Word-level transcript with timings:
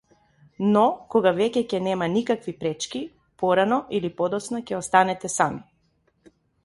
Но 0.75 0.85
кога 1.15 1.33
веќе 1.39 1.61
ќе 1.73 1.81
нема 1.87 2.07
никакви 2.13 2.53
пречки, 2.63 3.01
порано 3.43 3.77
или 3.99 4.11
подоцна 4.23 4.63
ќе 4.71 4.79
останете 4.81 5.33
сами! 5.35 5.63